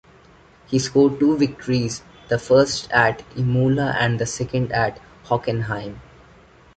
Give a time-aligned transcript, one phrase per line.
[0.65, 5.99] He scored two victories, the first at Imola and the second at Hockenheim.